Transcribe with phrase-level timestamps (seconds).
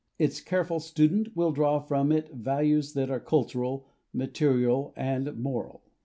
[0.17, 5.83] Its careful student will draw from it values that are cultural, material and moral.